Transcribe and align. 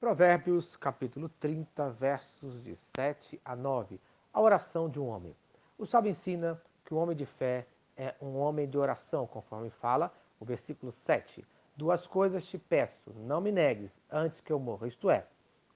Provérbios 0.00 0.76
capítulo 0.76 1.28
30, 1.40 1.90
versos 1.90 2.62
de 2.62 2.76
7 2.94 3.40
a 3.44 3.56
9. 3.56 4.00
A 4.32 4.40
oração 4.40 4.88
de 4.88 5.00
um 5.00 5.08
homem. 5.08 5.34
O 5.76 5.84
sábio 5.84 6.08
ensina 6.08 6.62
que 6.84 6.94
o 6.94 6.96
homem 6.96 7.16
de 7.16 7.26
fé 7.26 7.66
é 7.96 8.14
um 8.22 8.36
homem 8.38 8.68
de 8.68 8.78
oração, 8.78 9.26
conforme 9.26 9.70
fala 9.70 10.14
o 10.38 10.44
versículo 10.44 10.92
7. 10.92 11.44
Duas 11.76 12.06
coisas 12.06 12.46
te 12.46 12.56
peço, 12.56 13.12
não 13.12 13.40
me 13.40 13.50
negues 13.50 14.00
antes 14.08 14.40
que 14.40 14.52
eu 14.52 14.60
morra. 14.60 14.86
Isto 14.86 15.10
é, 15.10 15.26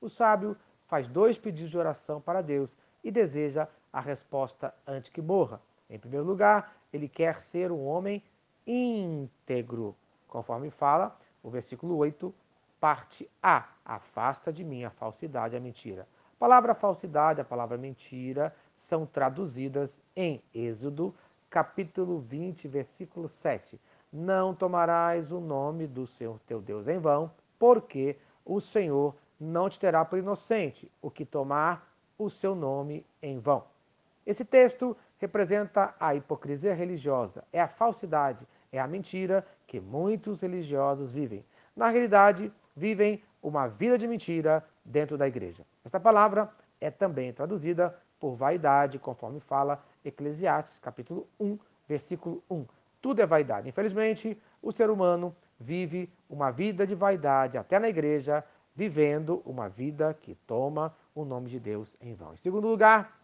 o 0.00 0.08
sábio 0.08 0.56
faz 0.86 1.08
dois 1.08 1.36
pedidos 1.36 1.72
de 1.72 1.78
oração 1.78 2.20
para 2.20 2.42
Deus 2.42 2.78
e 3.02 3.10
deseja 3.10 3.66
a 3.92 4.00
resposta 4.00 4.72
antes 4.86 5.10
que 5.10 5.20
morra. 5.20 5.60
Em 5.90 5.98
primeiro 5.98 6.24
lugar, 6.24 6.76
ele 6.92 7.08
quer 7.08 7.42
ser 7.42 7.72
um 7.72 7.84
homem 7.84 8.22
íntegro, 8.64 9.96
conforme 10.28 10.70
fala 10.70 11.18
o 11.42 11.50
versículo 11.50 11.96
8, 11.96 12.32
parte 12.82 13.30
A. 13.40 13.68
Afasta 13.84 14.52
de 14.52 14.64
mim 14.64 14.82
a 14.82 14.90
falsidade 14.90 15.54
a 15.54 15.60
mentira. 15.60 16.02
A 16.02 16.36
palavra 16.36 16.74
falsidade, 16.74 17.40
a 17.40 17.44
palavra 17.44 17.78
mentira 17.78 18.52
são 18.74 19.06
traduzidas 19.06 19.96
em 20.16 20.42
Êxodo, 20.52 21.14
capítulo 21.48 22.18
20, 22.18 22.66
versículo 22.66 23.28
7. 23.28 23.80
Não 24.12 24.52
tomarás 24.52 25.30
o 25.30 25.38
nome 25.38 25.86
do 25.86 26.08
Senhor 26.08 26.40
teu 26.40 26.60
Deus 26.60 26.88
em 26.88 26.98
vão, 26.98 27.30
porque 27.56 28.16
o 28.44 28.60
Senhor 28.60 29.14
não 29.38 29.70
te 29.70 29.78
terá 29.78 30.04
por 30.04 30.18
inocente 30.18 30.90
o 31.00 31.08
que 31.08 31.24
tomar 31.24 31.88
o 32.18 32.28
seu 32.28 32.56
nome 32.56 33.06
em 33.22 33.38
vão. 33.38 33.62
Esse 34.26 34.44
texto 34.44 34.96
representa 35.20 35.94
a 36.00 36.16
hipocrisia 36.16 36.74
religiosa, 36.74 37.44
é 37.52 37.60
a 37.60 37.68
falsidade, 37.68 38.44
é 38.72 38.80
a 38.80 38.88
mentira 38.88 39.46
que 39.68 39.80
muitos 39.80 40.40
religiosos 40.40 41.12
vivem. 41.12 41.44
Na 41.76 41.88
realidade, 41.88 42.52
vivem 42.74 43.22
uma 43.42 43.66
vida 43.66 43.98
de 43.98 44.06
mentira 44.06 44.64
dentro 44.84 45.18
da 45.18 45.26
igreja. 45.26 45.64
Esta 45.84 45.98
palavra 45.98 46.50
é 46.80 46.90
também 46.90 47.32
traduzida 47.32 47.96
por 48.18 48.34
vaidade, 48.34 48.98
conforme 48.98 49.40
fala 49.40 49.82
Eclesiastes, 50.04 50.78
capítulo 50.78 51.28
1, 51.38 51.58
versículo 51.88 52.42
1. 52.50 52.64
Tudo 53.00 53.20
é 53.20 53.26
vaidade. 53.26 53.68
Infelizmente, 53.68 54.40
o 54.62 54.70
ser 54.70 54.90
humano 54.90 55.34
vive 55.58 56.08
uma 56.28 56.50
vida 56.50 56.86
de 56.86 56.94
vaidade 56.94 57.58
até 57.58 57.78
na 57.78 57.88
igreja, 57.88 58.44
vivendo 58.74 59.42
uma 59.44 59.68
vida 59.68 60.14
que 60.14 60.34
toma 60.46 60.94
o 61.14 61.24
nome 61.24 61.50
de 61.50 61.60
Deus 61.60 61.96
em 62.00 62.14
vão. 62.14 62.32
Em 62.32 62.36
segundo 62.36 62.68
lugar, 62.68 63.20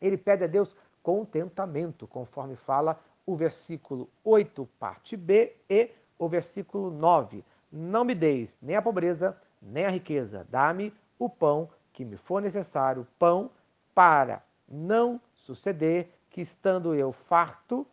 ele 0.00 0.16
pede 0.16 0.44
a 0.44 0.46
Deus 0.46 0.76
contentamento, 1.02 2.06
conforme 2.06 2.56
fala 2.56 3.00
o 3.26 3.36
versículo 3.36 4.08
8, 4.22 4.68
parte 4.78 5.16
B, 5.16 5.56
e 5.68 5.90
o 6.18 6.28
versículo 6.28 6.90
9. 6.90 7.44
Não 7.76 8.04
me 8.04 8.14
deis 8.14 8.56
nem 8.62 8.76
a 8.76 8.82
pobreza, 8.82 9.36
nem 9.60 9.84
a 9.84 9.90
riqueza, 9.90 10.46
dá-me 10.48 10.94
o 11.18 11.28
pão 11.28 11.68
que 11.92 12.04
me 12.04 12.16
for 12.16 12.40
necessário, 12.40 13.04
pão 13.18 13.50
para 13.92 14.44
não 14.68 15.20
suceder 15.34 16.08
que, 16.30 16.40
estando 16.40 16.94
eu 16.94 17.10
farto, 17.10 17.84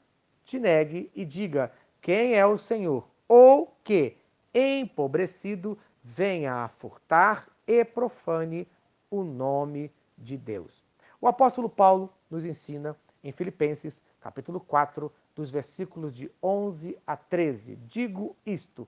te 0.46 0.60
negue 0.60 1.10
e 1.16 1.26
diga 1.26 1.72
quem 2.00 2.36
é 2.36 2.46
o 2.46 2.60
Senhor, 2.60 3.08
ou 3.28 3.76
que, 3.84 4.16
empobrecido, 4.54 5.76
venha 6.04 6.64
a 6.64 6.68
furtar 6.68 7.48
e 7.66 7.84
profane 7.84 8.68
o 9.10 9.24
nome 9.24 9.92
de 10.16 10.38
Deus. 10.38 10.86
O 11.20 11.28
apóstolo 11.28 11.68
Paulo 11.68 12.14
nos 12.30 12.46
ensina 12.46 12.96
em 13.24 13.32
Filipenses, 13.32 14.00
capítulo 14.20 14.60
4, 14.60 15.12
dos 15.36 15.50
versículos 15.50 16.14
de 16.14 16.30
11 16.42 16.96
a 17.08 17.18
13. 17.18 17.78
Digo 17.88 18.36
isto, 18.46 18.88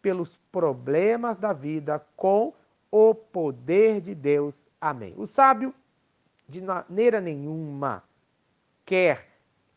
pelos 0.00 0.36
problemas 0.50 1.38
da 1.38 1.52
vida 1.52 2.04
com 2.16 2.52
o 2.90 3.14
poder 3.14 4.00
de 4.00 4.14
Deus. 4.14 4.54
Amém. 4.80 5.14
O 5.16 5.26
sábio, 5.26 5.74
de 6.48 6.60
maneira 6.60 7.20
nenhuma, 7.20 8.02
quer 8.84 9.28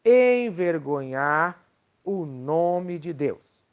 envergonhar 0.05 1.63
o 2.03 2.25
nome 2.25 2.97
de 2.97 3.13
Deus, 3.13 3.63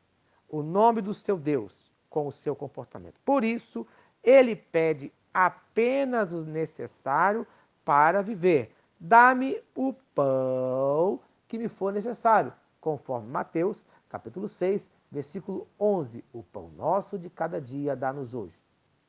o 0.49 0.63
nome 0.63 1.01
do 1.01 1.15
seu 1.15 1.37
Deus, 1.37 1.93
com 2.11 2.27
o 2.27 2.33
seu 2.33 2.55
comportamento. 2.55 3.21
Por 3.25 3.45
isso, 3.45 3.87
ele 4.23 4.57
pede 4.57 5.13
apenas 5.33 6.33
o 6.33 6.43
necessário 6.43 7.47
para 7.85 8.23
viver. 8.23 8.75
Dá-me 8.99 9.63
o 9.75 9.95
pão 10.15 11.21
que 11.47 11.57
me 11.57 11.69
for 11.69 11.93
necessário, 11.93 12.53
conforme 12.81 13.29
Mateus, 13.29 13.87
capítulo 14.09 14.49
6, 14.49 14.91
versículo 15.11 15.69
11, 15.79 16.25
o 16.33 16.43
pão 16.43 16.71
nosso 16.71 17.19
de 17.19 17.29
cada 17.29 17.61
dia 17.61 17.95
dá-nos 17.95 18.35
hoje. 18.35 18.59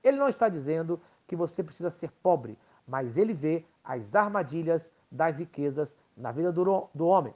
Ele 0.03 0.17
não 0.17 0.27
está 0.27 0.49
dizendo 0.49 0.99
que 1.27 1.35
você 1.35 1.63
precisa 1.63 1.89
ser 1.89 2.11
pobre, 2.23 2.57
mas 2.87 3.17
ele 3.17 3.33
vê 3.33 3.65
as 3.83 4.15
armadilhas 4.15 4.91
das 5.11 5.39
riquezas 5.39 5.95
na 6.15 6.31
vida 6.31 6.51
do, 6.51 6.89
do 6.93 7.07
homem. 7.07 7.33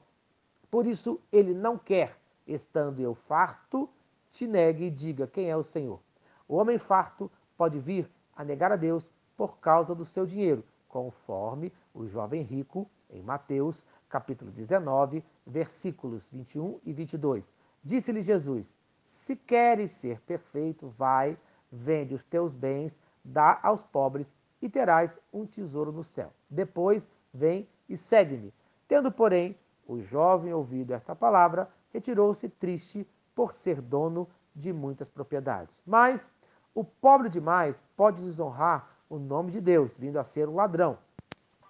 Por 0.70 0.86
isso, 0.86 1.20
ele 1.32 1.54
não 1.54 1.78
quer, 1.78 2.18
estando 2.48 3.00
eu 3.00 3.14
farto, 3.14 3.90
te 4.32 4.48
negue 4.48 4.86
e 4.86 4.92
diga 4.92 5.28
quem 5.28 5.50
é 5.50 5.56
o 5.56 5.64
Senhor. 5.64 6.00
O 6.48 6.56
homem 6.56 6.78
farto 6.78 7.32
pode 7.56 7.80
vir 7.80 8.10
a 8.36 8.44
negar 8.44 8.72
a 8.72 8.76
Deus 8.76 9.10
por 9.38 9.58
causa 9.60 9.94
do 9.94 10.04
seu 10.04 10.26
dinheiro, 10.26 10.64
conforme 10.88 11.72
o 11.94 12.06
jovem 12.06 12.42
rico 12.42 12.90
em 13.10 13.22
Mateus, 13.22 13.86
capítulo 14.14 14.52
19, 14.52 15.26
versículos 15.44 16.30
21 16.30 16.80
e 16.86 16.94
22. 16.94 17.52
Disse-lhe 17.84 18.22
Jesus: 18.22 18.78
Se 19.04 19.36
queres 19.36 19.90
ser 19.90 20.22
perfeito, 20.22 20.88
vai, 20.90 21.36
vende 21.72 22.14
os 22.14 22.24
teus 22.24 22.54
bens, 22.54 23.00
dá 23.26 23.60
aos 23.64 23.82
pobres 23.82 24.38
e 24.62 24.70
terás 24.70 25.20
um 25.34 25.48
tesouro 25.48 25.92
no 25.92 26.04
céu. 26.04 26.32
Depois 26.48 27.10
vem 27.34 27.68
e 27.90 27.98
segue-me. 27.98 28.54
Tendo, 28.88 29.12
porém, 29.12 29.58
o 29.88 30.00
jovem 30.00 30.54
ouvido 30.54 30.94
esta 30.94 31.16
palavra, 31.16 31.68
retirou-se 31.92 32.48
triste 32.48 33.08
por 33.34 33.52
ser 33.52 33.82
dono 33.82 34.30
de 34.56 34.72
muitas 34.72 35.10
propriedades. 35.10 35.82
Mas 35.88 36.30
o 36.76 36.84
pobre 36.84 37.30
demais 37.30 37.82
pode 37.98 38.22
desonrar 38.22 38.96
o 39.10 39.18
nome 39.18 39.50
de 39.50 39.60
Deus, 39.60 39.98
vindo 39.98 40.20
a 40.20 40.24
ser 40.24 40.48
um 40.48 40.54
ladrão, 40.54 41.00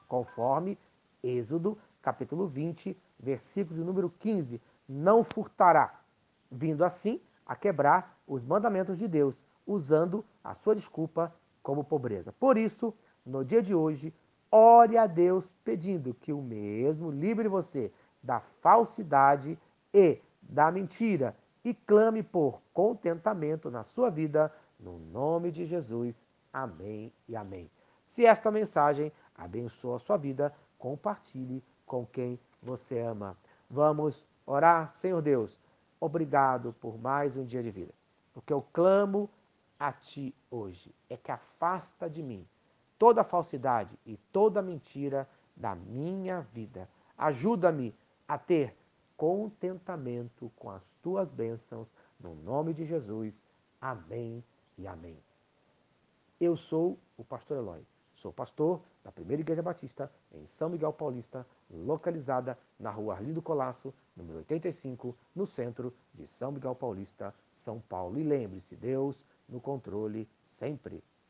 conforme 0.10 0.78
Êxodo, 1.24 1.78
capítulo 2.04 2.46
20, 2.46 2.96
versículo 3.18 3.84
número 3.84 4.10
15, 4.20 4.62
não 4.88 5.24
furtará 5.24 6.02
vindo 6.52 6.84
assim 6.84 7.20
a 7.46 7.56
quebrar 7.56 8.20
os 8.28 8.44
mandamentos 8.44 9.00
de 9.00 9.08
Deus, 9.08 9.42
usando 9.66 10.24
a 10.44 10.54
sua 10.54 10.76
desculpa 10.76 11.34
como 11.64 11.84
pobreza. 11.84 12.32
Por 12.34 12.58
isso, 12.58 12.94
no 13.26 13.44
dia 13.44 13.62
de 13.62 13.74
hoje, 13.74 14.14
ore 14.52 14.98
a 14.98 15.08
Deus 15.08 15.56
pedindo 15.64 16.14
que 16.14 16.34
o 16.34 16.42
mesmo 16.42 17.10
livre 17.10 17.48
você 17.48 17.92
da 18.22 18.42
falsidade 18.62 19.58
e 19.94 20.20
da 20.42 20.70
mentira 20.70 21.36
e 21.64 21.74
clame 21.74 22.22
por 22.22 22.62
contentamento 22.74 23.72
na 23.72 23.84
sua 23.84 24.10
vida, 24.10 24.54
no 24.78 25.00
nome 25.00 25.52
de 25.52 25.66
Jesus. 25.66 26.28
Amém 26.52 27.14
e 27.28 27.36
amém. 27.36 27.72
Se 28.06 28.26
esta 28.26 28.52
mensagem 28.52 29.12
abençoa 29.34 29.96
a 29.96 30.00
sua 30.00 30.18
vida, 30.18 30.54
compartilhe 30.78 31.64
com 31.86 32.06
quem 32.06 32.40
você 32.62 33.00
ama. 33.00 33.38
Vamos 33.70 34.26
orar, 34.46 34.92
Senhor 34.92 35.22
Deus 35.22 35.64
obrigado 36.04 36.74
por 36.82 36.98
mais 37.00 37.38
um 37.38 37.46
dia 37.46 37.64
de 37.64 37.72
vida. 37.72 37.94
O 38.36 38.42
que 38.42 38.52
eu 38.52 38.62
clamo 38.74 39.30
a 39.80 39.94
Ti 39.94 40.36
hoje 40.52 40.94
é 41.10 41.16
que 41.16 41.32
afasta 41.32 42.10
de 42.10 42.22
mim 42.22 42.46
toda 43.00 43.24
falsidade 43.24 43.98
e 44.06 44.18
toda 44.32 44.62
mentira 44.62 45.28
da 45.56 45.74
minha 45.74 46.42
vida. 46.42 46.90
Ajuda-me 47.18 47.96
a 48.28 48.38
ter 48.38 48.76
contentamento 49.16 50.52
com 50.58 50.70
as 50.70 50.92
Tuas 51.02 51.32
bênçãos, 51.32 51.88
no 52.20 52.36
nome 52.36 52.74
de 52.74 52.86
Jesus. 52.86 53.42
Amém 53.80 54.44
e 54.78 54.86
amém. 54.86 55.18
Eu 56.40 56.58
sou 56.58 57.00
o 57.16 57.24
pastor 57.24 57.58
Eloy. 57.58 57.93
Sou 58.24 58.32
pastor 58.32 58.82
da 59.04 59.12
Primeira 59.12 59.42
Igreja 59.42 59.62
Batista 59.62 60.10
em 60.32 60.46
São 60.46 60.70
Miguel 60.70 60.94
Paulista, 60.94 61.46
localizada 61.70 62.58
na 62.80 62.90
rua 62.90 63.16
Arlindo 63.16 63.42
Colasso, 63.42 63.94
número 64.16 64.38
85, 64.38 65.14
no 65.36 65.46
centro 65.46 65.94
de 66.14 66.26
São 66.26 66.50
Miguel 66.50 66.74
Paulista, 66.74 67.36
São 67.54 67.82
Paulo. 67.82 68.18
E 68.18 68.24
lembre-se, 68.24 68.78
Deus 68.78 69.26
no 69.50 69.60
controle 69.60 70.26
sempre. 70.48 71.04